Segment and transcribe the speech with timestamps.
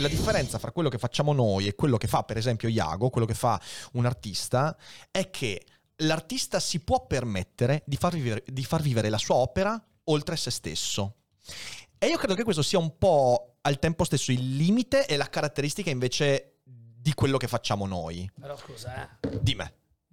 [0.00, 3.26] la differenza fra quello che facciamo noi e quello che fa per esempio Iago, quello
[3.26, 3.60] che fa
[3.92, 4.76] un artista,
[5.10, 5.64] è che
[5.96, 10.50] l'artista si può permettere di far vivere, di far vivere la sua opera oltre se
[10.50, 11.16] stesso.
[11.98, 15.28] E io credo che questo sia un po' al tempo stesso il limite e la
[15.28, 18.30] caratteristica invece di quello che facciamo noi.
[18.38, 19.38] Però scusa, eh.
[19.40, 19.64] Dimmi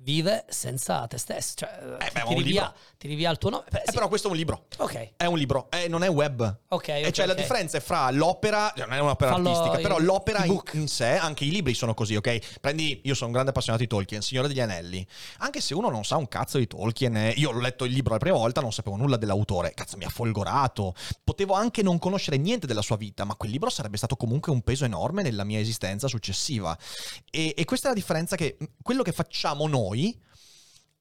[0.05, 1.55] vive senza te stesso.
[1.55, 3.63] Cioè, eh beh, ti, rivia, ti, rivia, il tuo nome.
[3.69, 3.93] Beh, eh, sì.
[3.93, 4.67] Però questo è un libro.
[4.77, 5.13] Ok.
[5.17, 6.41] È un libro, eh, non è web.
[6.41, 6.73] Ok.
[6.73, 9.97] okay e cioè la differenza è fra l'opera, cioè, non è un'opera Fallo artistica, però
[9.99, 12.59] l'opera in, in, sé, anche i libri sono così, ok?
[12.61, 15.05] Prendi, io sono un grande appassionato di Tolkien, Signore degli Anelli.
[15.39, 18.13] Anche se uno non sa un cazzo di Tolkien, eh, io ho letto il libro
[18.13, 19.73] la prima volta, non sapevo nulla dell'autore.
[19.73, 20.93] Cazzo, mi ha folgorato.
[21.23, 24.61] Potevo anche non conoscere niente della sua vita, ma quel libro sarebbe stato comunque un
[24.61, 26.77] peso enorme nella mia esistenza successiva.
[27.31, 29.94] E, e questa è la differenza che quello che facciamo noi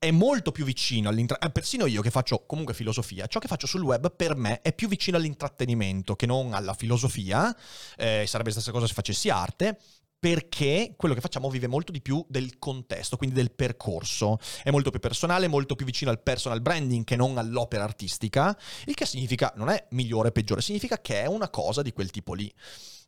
[0.05, 1.59] è molto più vicino all'intrattenimento.
[1.59, 4.75] Eh, persino io che faccio comunque filosofia, ciò che faccio sul web per me è
[4.75, 7.55] più vicino all'intrattenimento che non alla filosofia.
[7.97, 9.79] Eh, sarebbe la stessa cosa se facessi arte.
[10.25, 14.39] Perché quello che facciamo vive molto di più del contesto, quindi del percorso.
[14.63, 18.59] È molto più personale, molto più vicino al personal branding che non all'opera artistica.
[18.87, 22.11] Il che significa, non è migliore o peggiore, significa che è una cosa di quel
[22.11, 22.51] tipo lì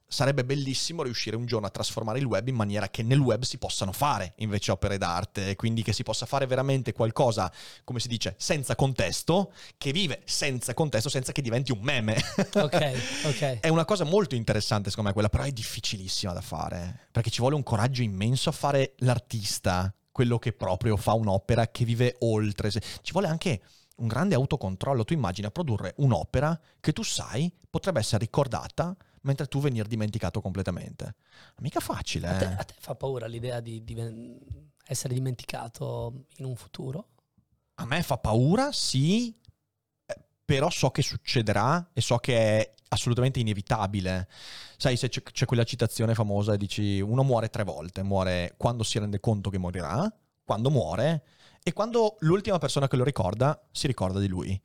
[0.06, 3.58] sarebbe bellissimo riuscire un giorno a trasformare il web in maniera che nel web si
[3.58, 7.52] possano fare invece opere d'arte, quindi che si possa fare veramente qualcosa,
[7.84, 12.16] come si dice, senza contesto, che vive senza contesto, senza che diventi un meme.
[12.54, 12.92] Ok,
[13.24, 13.58] ok.
[13.60, 17.40] è una cosa molto interessante secondo me quella, però è difficilissima da fare, perché ci
[17.40, 22.70] vuole un coraggio immenso a fare l'artista, quello che proprio fa un'opera che vive oltre.
[22.70, 23.60] Ci vuole anche
[23.96, 25.04] un grande autocontrollo.
[25.04, 31.14] Tu immagina produrre un'opera che tu sai potrebbe essere ricordata mentre tu venir dimenticato completamente.
[31.58, 32.28] Mica facile.
[32.28, 32.56] A te, eh?
[32.56, 33.94] a te fa paura l'idea di, di
[34.86, 37.08] essere dimenticato in un futuro?
[37.74, 39.36] A me fa paura, sì,
[40.06, 44.28] eh, però so che succederà e so che è assolutamente inevitabile.
[44.76, 48.82] Sai, se c'è, c'è quella citazione famosa e dici uno muore tre volte, muore quando
[48.82, 50.10] si rende conto che morirà,
[50.44, 51.24] quando muore
[51.62, 54.60] e quando l'ultima persona che lo ricorda si ricorda di lui.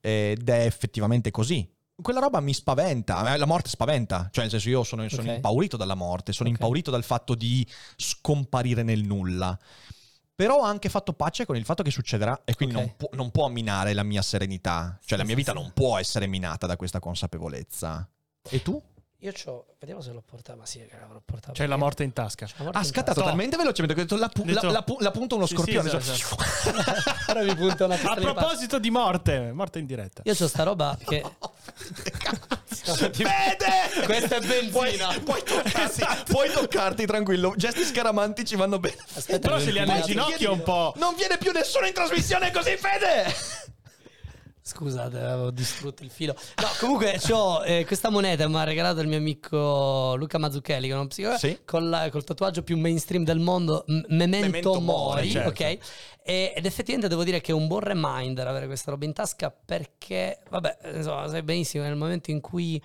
[0.00, 1.68] Ed è effettivamente così
[2.02, 5.36] quella roba mi spaventa, eh, la morte spaventa, cioè nel senso io sono, sono okay.
[5.36, 6.60] impaurito dalla morte, sono okay.
[6.60, 9.58] impaurito dal fatto di scomparire nel nulla.
[10.34, 12.86] Però ho anche fatto pace con il fatto che succederà e quindi okay.
[12.86, 15.58] non, pu- non, può minare la mia serenità, cioè sì, la mia vita sì.
[15.58, 18.08] non può essere minata da questa consapevolezza.
[18.48, 18.82] E tu?
[19.22, 21.52] Io c'ho, vediamo se l'ho portato, ma sì, che l'avrò portato.
[21.52, 22.44] C'è la morte in tasca.
[22.44, 23.22] Ha scattato tasca.
[23.28, 24.42] talmente velocemente che ho detto la, pu-.
[24.46, 25.88] La, la, la, punta uno sì, scorpione.
[25.88, 26.36] Sì, esatto.
[27.30, 30.22] Ora mi punta una A proposito di morte, morte in diretta.
[30.24, 31.22] Io c'ho sta roba che...
[32.82, 34.04] Vede!
[34.06, 35.06] Questa è benzina.
[35.06, 36.32] Puoi, puoi, toccarti, esatto.
[36.32, 37.54] puoi toccarti tranquillo.
[37.56, 38.96] Gesti scaramanti ci vanno bene.
[39.14, 40.94] Aspetta, Però se li hanno in ginocchio un po'.
[40.96, 43.70] Non viene più nessuno in trasmissione così, Fede!
[44.64, 46.36] Scusate, avevo distrutto il filo.
[46.62, 50.92] No, comunque ho eh, questa moneta mi ha regalato il mio amico Luca Mazzucchelli, che
[50.92, 51.58] è uno psicologo, sì.
[51.64, 55.48] col, col, tatuaggio più mainstream del mondo, m- Memento, Memento Mori, certo.
[55.48, 55.78] ok?
[56.24, 59.50] E, ed effettivamente devo dire che è un buon reminder avere questa roba in tasca
[59.50, 62.80] perché, vabbè, insomma, sai benissimo, nel momento in cui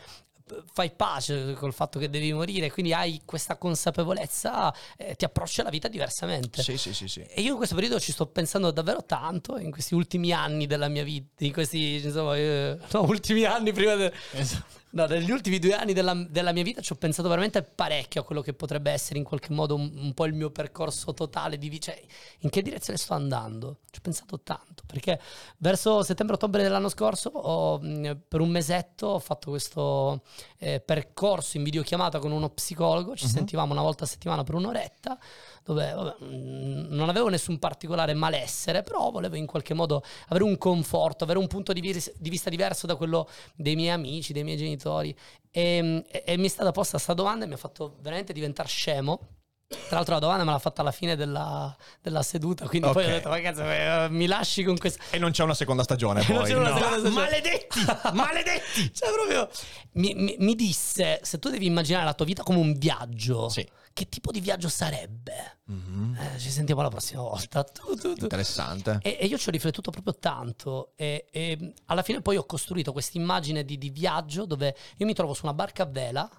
[0.71, 5.69] fai pace col fatto che devi morire, quindi hai questa consapevolezza, eh, ti approcci alla
[5.69, 6.61] vita diversamente.
[6.61, 7.21] Sì, sì, sì, sì.
[7.21, 10.87] E io in questo periodo ci sto pensando davvero tanto, in questi ultimi anni della
[10.87, 14.11] mia vita, in questi, insomma, eh, no, ultimi anni prima del...
[14.31, 14.75] Esatto.
[14.97, 18.23] No, negli ultimi due anni della, della, mia vita ci ho pensato veramente parecchio a
[18.23, 21.79] quello che potrebbe essere in qualche modo un, un po' il mio percorso totale di.
[21.79, 22.01] Cioè,
[22.39, 23.81] in che direzione sto andando?
[23.91, 25.21] Ci ho pensato tanto, perché
[25.57, 30.23] verso settembre-ottobre dell'anno scorso ho, per un mesetto ho fatto questo
[30.57, 33.29] eh, percorso in videochiamata con uno psicologo, ci uh-huh.
[33.29, 35.19] sentivamo una volta a settimana per un'oretta
[35.67, 40.57] dove vabbè, mm, non avevo nessun particolare malessere, però volevo in qualche modo avere un
[40.57, 44.43] conforto, avere un punto di, vis- di vista diverso da quello dei miei amici, dei
[44.43, 45.15] miei genitori.
[45.51, 48.69] E, e, e mi è stata posta questa domanda e mi ha fatto veramente diventare
[48.69, 49.19] scemo.
[49.67, 53.03] Tra l'altro la domanda me l'ha fatta alla fine della, della seduta, quindi okay.
[53.03, 55.03] poi ho detto, ragazzi, eh, mi lasci con questo...
[55.09, 56.35] E non c'è una seconda stagione poi.
[56.35, 56.77] non c'è una no.
[56.77, 57.25] seconda stagione.
[57.25, 57.79] Maledetti!
[58.15, 58.93] Maledetti!
[58.93, 59.49] cioè proprio...
[59.93, 63.67] Mi, mi, mi, disse, se tu devi immaginare la tua vita come un viaggio, sì.
[63.97, 65.61] Che tipo di viaggio sarebbe?
[65.71, 66.15] Mm-hmm.
[66.15, 67.63] Eh, ci sentiamo la prossima volta.
[67.77, 68.23] Tu, tu, tu.
[68.23, 68.99] Interessante.
[69.01, 72.91] E, e, io ci ho riflettuto proprio tanto e, e alla fine poi ho costruito
[72.91, 76.29] questa immagine di, di viaggio dove io mi trovo su una barca a vela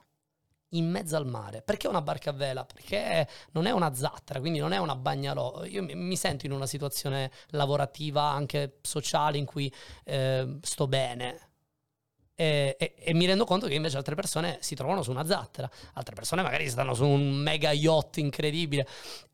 [0.70, 1.62] in mezzo al mare.
[1.62, 2.64] Perché una barca a vela?
[2.64, 5.64] Perché non è una zattera, quindi non è una bagnalò.
[5.64, 9.72] Io mi sento in una situazione lavorativa, anche sociale, in cui
[10.04, 11.47] eh, sto bene.
[12.40, 15.68] E, e, e, mi rendo conto che invece altre persone si trovano su una zattera,
[15.94, 18.86] altre persone magari stanno su un mega yacht incredibile.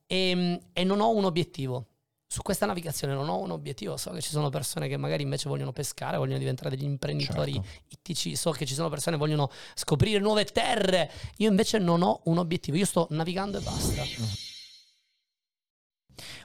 [0.07, 1.89] E, e non ho un obiettivo.
[2.27, 5.51] Su questa navigazione non ho un obiettivo, so che ci sono persone che magari invece
[5.51, 7.69] vogliono pescare, vogliono diventare degli imprenditori certo.
[7.89, 12.23] ittici, so che ci sono persone che vogliono scoprire nuove terre, io invece non ho
[12.25, 14.53] un obiettivo, io sto navigando e basta.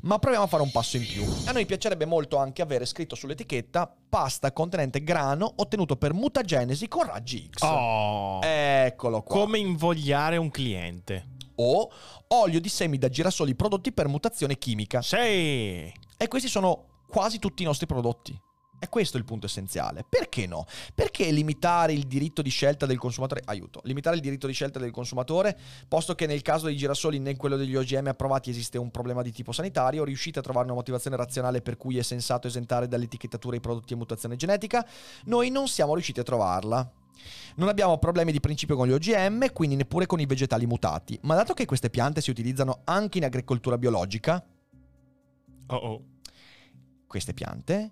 [0.03, 1.25] Ma proviamo a fare un passo in più.
[1.45, 7.05] A noi piacerebbe molto anche avere scritto sull'etichetta pasta contenente grano ottenuto per mutagenesi con
[7.05, 7.61] raggi X.
[7.61, 9.39] Oh, Eccolo qua.
[9.39, 11.91] Come invogliare un cliente o
[12.27, 15.01] olio di semi da girasoli prodotti per mutazione chimica.
[15.01, 15.17] Sì!
[15.17, 18.39] E questi sono quasi tutti i nostri prodotti.
[18.79, 20.05] E questo è il punto essenziale.
[20.07, 20.65] Perché no?
[20.95, 23.41] Perché limitare il diritto di scelta del consumatore?
[23.45, 23.81] Aiuto.
[23.83, 27.37] Limitare il diritto di scelta del consumatore, posto che nel caso dei girasoli né in
[27.37, 31.17] quello degli OGM approvati esiste un problema di tipo sanitario, riuscite a trovare una motivazione
[31.17, 34.87] razionale per cui è sensato esentare dall'etichettatura i prodotti a mutazione genetica?
[35.25, 36.89] Noi non siamo riusciti a trovarla.
[37.55, 41.19] Non abbiamo problemi di principio con gli OGM, quindi neppure con i vegetali mutati.
[41.23, 44.41] Ma dato che queste piante si utilizzano anche in agricoltura biologica,
[45.67, 46.03] oh oh.
[47.07, 47.91] queste piante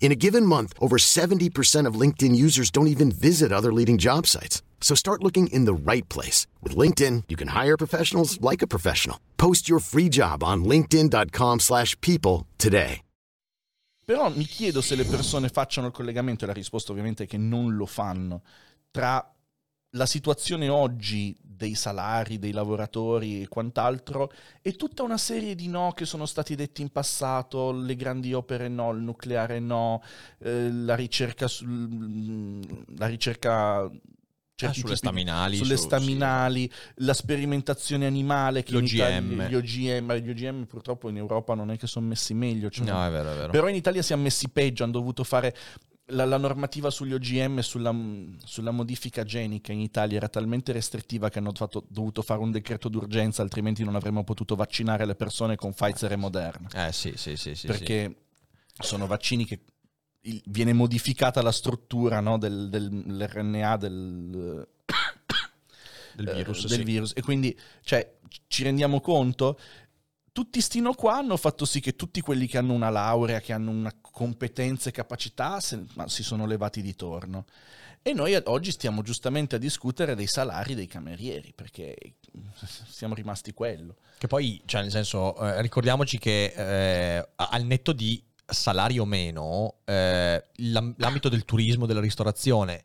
[0.00, 4.26] In a given month, over 70% of LinkedIn users don't even visit other leading job
[4.26, 4.62] sites.
[4.80, 6.46] So start looking in the right place.
[6.62, 9.18] With LinkedIn, you can hire professionals like a professional.
[9.36, 13.02] Post your free job on linkedin.com slash people today.
[14.08, 17.36] Però mi chiedo se le persone facciano il collegamento, e la risposta ovviamente è che
[17.36, 18.40] non lo fanno,
[18.90, 19.22] tra
[19.90, 24.30] la situazione oggi dei salari dei lavoratori e quant'altro
[24.62, 28.68] e tutta una serie di no che sono stati detti in passato, le grandi opere
[28.68, 30.00] no, il nucleare no,
[30.38, 32.60] eh, la ricerca, sul,
[32.96, 37.04] la ricerca ah, sulle staminali, sulle su, staminali sì.
[37.04, 39.48] la sperimentazione animale che l'OGM.
[39.48, 43.04] gli OGM, gli OGM purtroppo in Europa non è che sono messi meglio cioè no,
[43.04, 43.50] è vero, è vero.
[43.50, 45.56] però in Italia siamo messi peggio hanno dovuto fare
[46.08, 47.94] la, la, normativa sugli OGM sulla,
[48.44, 52.88] sulla, modifica genica in Italia era talmente restrittiva che hanno fatto, dovuto fare un decreto
[52.88, 56.68] d'urgenza, altrimenti non avremmo potuto vaccinare le persone con Pfizer e Moderna.
[56.86, 57.54] Eh sì, sì, sì.
[57.54, 58.16] sì Perché
[58.72, 58.86] sì.
[58.86, 59.60] sono vaccini che
[60.22, 64.66] il, viene modificata la struttura no, del, dell'RNA del,
[66.14, 66.64] del virus.
[66.64, 66.84] Eh, del sì.
[66.84, 67.12] virus.
[67.14, 68.16] E quindi cioè,
[68.46, 69.58] ci rendiamo conto
[70.38, 73.72] tutti stino qua hanno fatto sì che tutti quelli che hanno una laurea, che hanno
[73.72, 77.44] una competenza e capacità, se, si sono levati di torno.
[78.02, 81.96] E noi oggi stiamo giustamente a discutere dei salari dei camerieri, perché
[82.88, 83.96] siamo rimasti quello.
[84.16, 89.78] Che poi, cioè, nel senso, eh, ricordiamoci che eh, al netto di salari o meno,
[89.86, 92.84] eh, l'ambito del turismo, della ristorazione,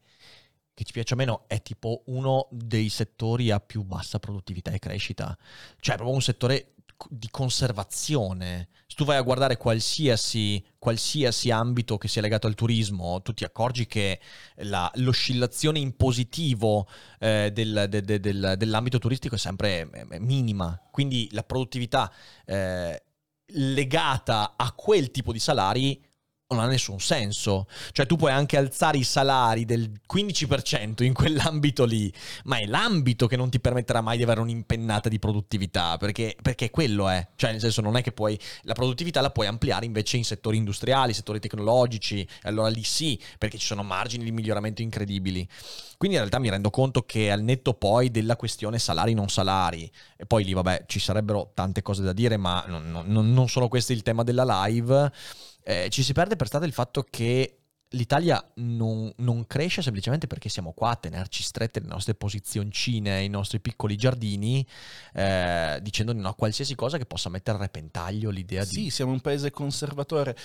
[0.74, 4.80] che ci piace o meno, è tipo uno dei settori a più bassa produttività e
[4.80, 5.38] crescita.
[5.80, 6.73] Cioè, è proprio un settore
[7.10, 8.70] di conservazione.
[8.88, 13.44] Se tu vai a guardare qualsiasi, qualsiasi ambito che sia legato al turismo, tu ti
[13.44, 14.20] accorgi che
[14.58, 16.88] la, l'oscillazione in positivo
[17.20, 20.80] eh, del, de, de, del, dell'ambito turistico è sempre minima.
[20.92, 22.12] Quindi la produttività
[22.46, 23.04] eh,
[23.48, 26.02] legata a quel tipo di salari
[26.54, 27.68] non ha nessun senso.
[27.92, 32.12] Cioè tu puoi anche alzare i salari del 15% in quell'ambito lì,
[32.46, 36.70] ma è l'ambito che non ti permetterà mai di avere un'impennata di produttività, perché, perché
[36.70, 37.28] quello è.
[37.36, 38.40] Cioè nel senso non è che puoi...
[38.62, 43.58] La produttività la puoi ampliare invece in settori industriali, settori tecnologici, allora lì sì, perché
[43.58, 45.48] ci sono margini di miglioramento incredibili.
[46.04, 49.90] Quindi in realtà mi rendo conto che al netto poi della questione salari non salari,
[50.18, 53.70] e poi lì vabbè ci sarebbero tante cose da dire, ma non, non, non sono
[53.70, 55.12] questo il tema della live
[55.64, 57.60] eh, ci si perde per strada il fatto che
[57.92, 63.30] l'Italia non, non, cresce semplicemente perché siamo qua a tenerci strette le nostre posizioncine, i
[63.30, 64.68] nostri piccoli giardini,
[65.14, 68.84] eh, dicendo no a qualsiasi cosa che possa mettere a repentaglio l'idea sì, di...
[68.84, 70.36] Sì, siamo un paese conservatore,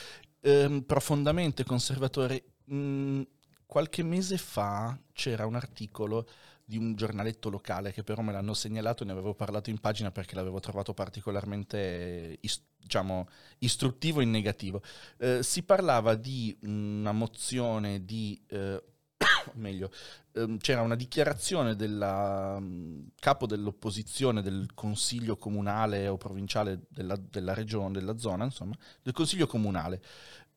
[0.43, 2.45] ehm, profondamente conservatore.
[2.73, 3.23] Mm,
[3.69, 6.27] qualche mese fa c'era un articolo
[6.65, 10.11] di un giornaletto locale che però me l'hanno segnalato e ne avevo parlato in pagina
[10.11, 12.39] perché l'avevo trovato particolarmente
[12.79, 14.83] diciamo, istruttivo in negativo.
[15.19, 18.83] Eh, si parlava di una mozione di eh,
[19.55, 19.91] meglio,
[20.33, 27.99] ehm, c'era una dichiarazione del capo dell'opposizione del consiglio comunale o provinciale della, della regione,
[27.99, 30.01] della zona, insomma, del consiglio comunale,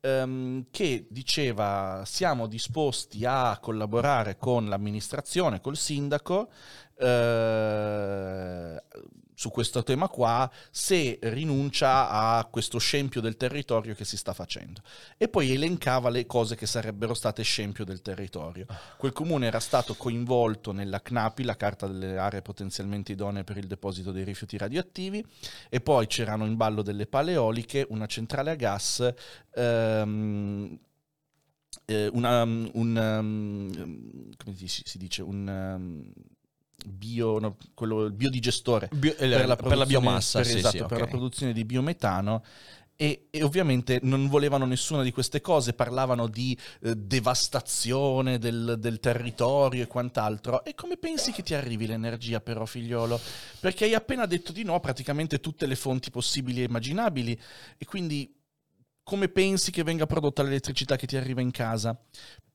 [0.02, 6.50] ehm, che diceva siamo disposti a collaborare con l'amministrazione, col sindaco,
[6.98, 8.84] eh,
[9.42, 14.84] su questo tema qua se rinuncia a questo scempio del territorio che si sta facendo.
[15.18, 18.68] E poi elencava le cose che sarebbero state scempio del territorio.
[18.98, 23.66] Quel comune era stato coinvolto nella CNAPI, la carta delle aree potenzialmente idonee per il
[23.66, 25.26] deposito dei rifiuti radioattivi,
[25.70, 29.12] e poi c'erano in ballo delle paleoliche, una centrale a gas,
[29.56, 30.80] ehm,
[31.86, 35.48] eh, una, un, um, come si dice, un...
[35.48, 36.14] Um,
[36.86, 40.78] bio, no, quello, il biodigestore bio, eh, per, la per, la biomassa, per, sì, esatto,
[40.78, 42.44] sì, per la produzione di biometano.
[42.96, 49.00] E, e, ovviamente non volevano nessuna di queste cose, parlavano di eh, devastazione del, del,
[49.00, 50.64] territorio e quant'altro.
[50.64, 53.20] E come pensi che ti arrivi l'energia però, figliolo?
[53.60, 57.40] Perché hai appena detto di no a praticamente tutte le fonti possibili e immaginabili.
[57.76, 58.32] E quindi
[59.04, 62.00] come pensi che venga prodotta l'elettricità che ti arriva in casa?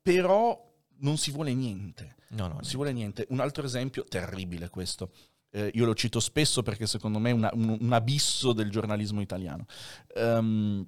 [0.01, 0.66] Però
[0.99, 2.17] non si vuole niente.
[2.29, 3.27] No, no, non si vuole niente.
[3.31, 5.13] Un altro esempio, terribile questo.
[5.51, 9.21] Eh, io lo cito spesso perché secondo me è una, un, un, abisso del giornalismo
[9.21, 9.67] italiano.
[10.15, 10.87] Um,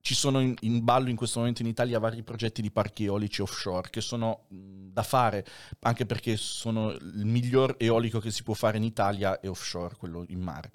[0.00, 3.42] ci sono in, in, ballo in questo momento in Italia vari progetti di parchi eolici
[3.42, 5.44] offshore che sono mh, da fare,
[5.80, 10.24] anche perché sono il miglior eolico che si può fare in Italia è offshore, quello
[10.28, 10.70] in mare.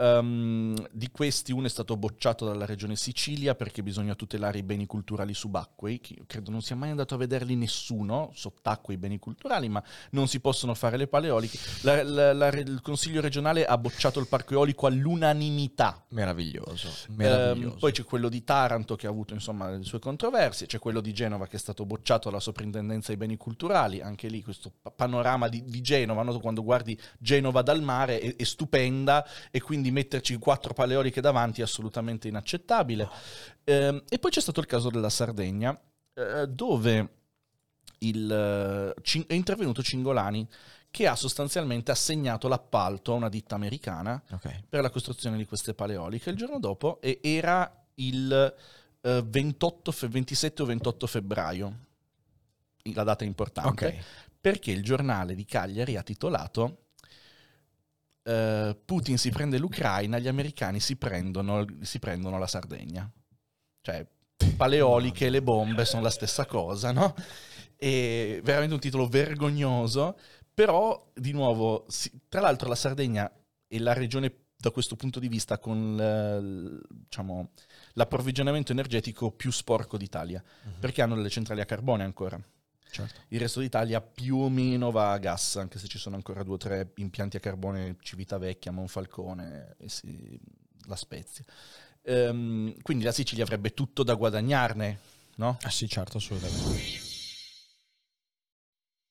[0.00, 4.86] Um, di questi uno è stato bocciato dalla regione Sicilia perché bisogna tutelare i beni
[4.86, 9.82] culturali subacquei, credo non sia mai andato a vederli nessuno, sott'acqua i beni culturali, ma
[10.12, 11.58] non si possono fare le paleoliche.
[11.82, 16.02] La, la, la, il Consiglio regionale ha bocciato il parco eolico all'unanimità.
[16.08, 16.88] Meraviglioso.
[17.08, 17.74] Meraviglioso.
[17.74, 21.02] Um, poi c'è quello di Taranto che ha avuto insomma le sue controversie, c'è quello
[21.02, 25.48] di Genova che è stato bocciato dalla soprintendenza ai beni culturali, anche lì questo panorama
[25.48, 26.38] di, di Genova, no?
[26.40, 31.60] quando guardi Genova dal mare è, è stupenda e quindi quindi metterci quattro paleoliche davanti
[31.60, 33.08] è assolutamente inaccettabile.
[33.64, 35.78] Eh, e poi c'è stato il caso della Sardegna,
[36.14, 37.08] eh, dove
[37.98, 40.48] il, eh, è intervenuto Cingolani
[40.90, 44.64] che ha sostanzialmente assegnato l'appalto a una ditta americana okay.
[44.68, 48.54] per la costruzione di queste paleoliche il giorno dopo e era il
[49.02, 51.78] 28, eh, 27 o 28 febbraio,
[52.94, 54.00] la data importante, okay.
[54.40, 56.86] perché il giornale di Cagliari ha titolato
[58.24, 63.10] uh, Putin si prende l'Ucraina, gli americani si prendono, si prendono la Sardegna.
[63.82, 64.06] Cioè,
[64.56, 67.14] paleoliche e le bombe sono la stessa cosa, no?
[67.76, 70.18] E veramente un titolo vergognoso,
[70.52, 73.30] però di nuovo, si, tra l'altro la Sardegna
[73.66, 77.52] è la regione da questo punto di vista con l, diciamo,
[77.94, 80.78] l'approvvigionamento energetico più sporco d'Italia, uh-huh.
[80.78, 82.38] perché hanno delle centrali a carbone ancora.
[82.90, 83.20] Certo.
[83.28, 86.54] Il resto d'Italia più o meno va a gas, anche se ci sono ancora due
[86.54, 90.38] o tre impianti a carbone, Civitavecchia, Monfalcone e sì,
[90.86, 91.44] La Spezia.
[92.02, 94.98] Ehm, quindi la Sicilia avrebbe tutto da guadagnarne,
[95.36, 95.56] no?
[95.62, 97.08] Ah sì, certo, assolutamente.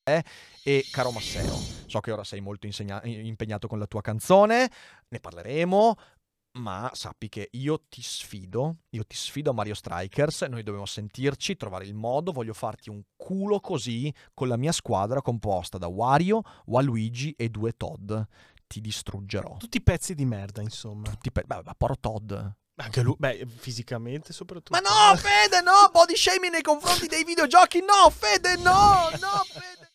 [0.04, 0.24] Eh,
[0.64, 1.56] e caro Masseo,
[1.86, 4.70] so che ora sei molto insegna- impegnato con la tua canzone,
[5.08, 5.96] ne parleremo,
[6.60, 11.56] ma sappi che io ti sfido, io ti sfido a Mario Strikers, noi dobbiamo sentirci,
[11.56, 16.42] trovare il modo, voglio farti un culo così con la mia squadra composta da Wario,
[16.66, 18.14] Waluigi e due Todd.
[18.68, 19.58] Ti distruggerò.
[19.58, 21.10] Tutti pezzi di merda, insomma.
[21.10, 22.34] Tutti pe- beh, ma poro Todd.
[22.76, 24.72] Anche lui, beh, fisicamente soprattutto.
[24.72, 25.90] Ma no, Fede, no!
[25.92, 29.89] Body shaming nei confronti dei videogiochi, no, Fede, no, no, Fede.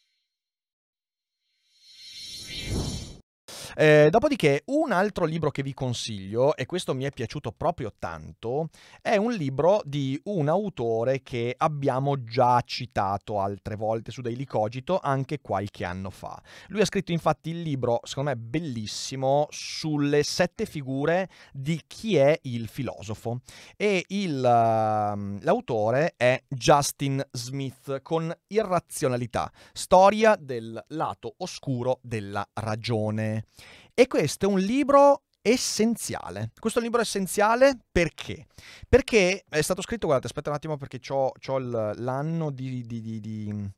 [3.76, 8.68] Eh, dopodiché, un altro libro che vi consiglio, e questo mi è piaciuto proprio tanto,
[9.02, 15.00] è un libro di un autore che abbiamo già citato altre volte su Daily Cogito,
[15.02, 16.40] anche qualche anno fa.
[16.68, 22.38] Lui ha scritto infatti il libro, secondo me bellissimo, sulle sette figure di chi è
[22.42, 23.40] il filosofo.
[23.76, 33.44] E il, uh, l'autore è Justin Smith con Irrazionalità, storia del lato oscuro della ragione.
[33.94, 36.50] E questo è un libro essenziale.
[36.58, 38.46] Questo è un libro essenziale perché?
[38.88, 43.70] Perché è stato scritto, guardate, aspetta un attimo perché ho l'anno di, di, di, di,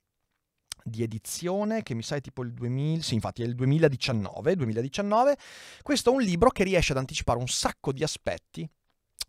[0.82, 5.36] di edizione che mi sa è tipo il 2000, sì infatti è il 2019, 2019.
[5.82, 8.66] Questo è un libro che riesce ad anticipare un sacco di aspetti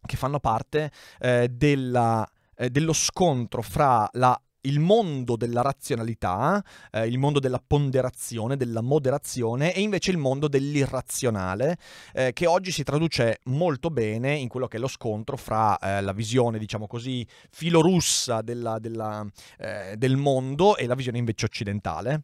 [0.05, 2.25] che fanno parte eh, della,
[2.55, 8.81] eh, dello scontro fra la il mondo della razionalità, eh, il mondo della ponderazione, della
[8.81, 11.77] moderazione e invece il mondo dell'irrazionale,
[12.13, 16.01] eh, che oggi si traduce molto bene in quello che è lo scontro fra eh,
[16.01, 19.25] la visione, diciamo così, filorussa della, della,
[19.57, 22.23] eh, del mondo e la visione invece occidentale.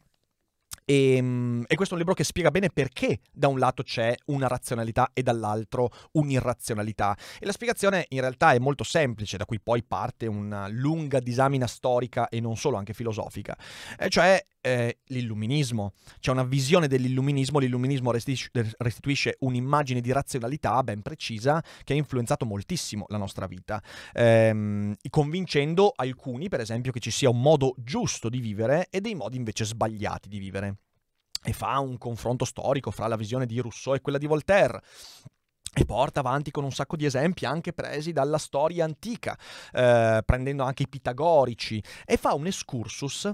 [0.85, 4.15] E, ehm, e, questo è un libro che spiega bene perché da un lato c'è
[4.25, 7.15] una razionalità e dall'altro un'irrazionalità.
[7.39, 11.67] E la spiegazione in realtà è molto semplice, da cui poi parte una lunga disamina
[11.67, 13.57] storica e non solo, anche filosofica.
[13.97, 15.91] E cioè eh, l'illuminismo.
[16.19, 23.05] C'è una visione dell'illuminismo, l'illuminismo restituisce, un'immagine di razionalità ben precisa che ha influenzato moltissimo
[23.09, 28.39] la nostra vita, ehm, convincendo alcuni, per esempio, che ci sia un modo giusto di
[28.39, 30.77] vivere e dei modi invece sbagliati di vivere
[31.43, 34.81] e fa un confronto storico fra la visione di Rousseau e quella di Voltaire
[35.75, 39.37] e porta avanti con un sacco di esempi anche presi dalla storia antica,
[39.73, 43.29] eh, prendendo anche i pitagorici, e fa un excursus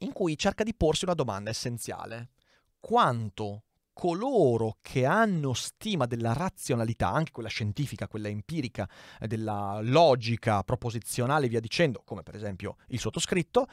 [0.00, 2.30] in cui cerca di porsi una domanda essenziale.
[2.78, 8.88] Quanto coloro che hanno stima della razionalità, anche quella scientifica, quella empirica,
[9.20, 13.66] della logica proposizionale via dicendo, come per esempio il sottoscritto,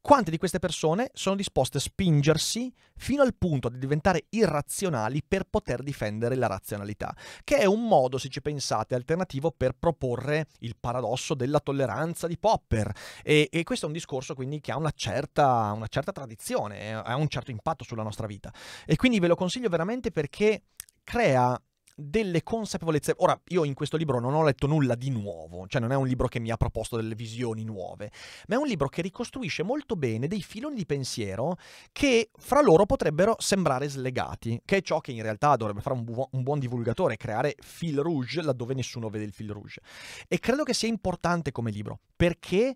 [0.00, 5.44] quante di queste persone sono disposte a spingersi fino al punto di diventare irrazionali per
[5.44, 10.76] poter difendere la razionalità, che è un modo, se ci pensate, alternativo per proporre il
[10.78, 12.92] paradosso della tolleranza di Popper.
[13.22, 17.16] E, e questo è un discorso quindi che ha una certa, una certa tradizione, ha
[17.16, 18.52] un certo impatto sulla nostra vita.
[18.84, 20.62] E quindi ve lo consiglio veramente perché
[21.02, 21.60] crea
[21.94, 23.14] delle consapevolezze.
[23.18, 26.06] Ora, io in questo libro non ho letto nulla di nuovo, cioè non è un
[26.06, 28.10] libro che mi ha proposto delle visioni nuove,
[28.48, 31.56] ma è un libro che ricostruisce molto bene dei filoni di pensiero
[31.92, 36.04] che fra loro potrebbero sembrare slegati, che è ciò che in realtà dovrebbe fare un,
[36.04, 39.80] bu- un buon divulgatore, creare fil rouge laddove nessuno vede il fil rouge.
[40.26, 42.74] E credo che sia importante come libro, perché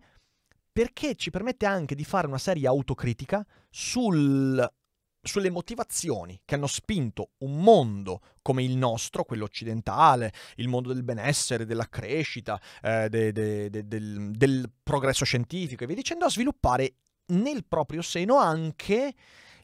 [0.79, 4.65] perché ci permette anche di fare una serie autocritica sul
[5.29, 11.05] sulle motivazioni che hanno spinto un mondo come il nostro, quello occidentale, il mondo del
[11.05, 16.31] benessere, della crescita, eh, de, de, de, del, del progresso scientifico e via dicendo, a
[16.31, 16.95] sviluppare
[17.27, 19.15] nel proprio seno anche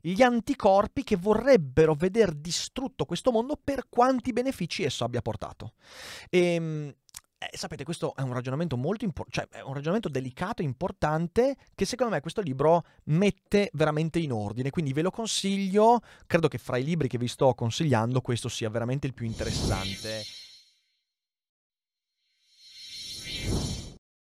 [0.01, 5.73] gli anticorpi che vorrebbero veder distrutto questo mondo per quanti benefici esso abbia portato.
[6.29, 6.95] E, ehm,
[7.51, 11.57] eh, sapete, questo è un ragionamento molto importante, cioè è un ragionamento delicato e importante
[11.75, 16.59] che secondo me questo libro mette veramente in ordine, quindi ve lo consiglio, credo che
[16.59, 20.44] fra i libri che vi sto consigliando questo sia veramente il più interessante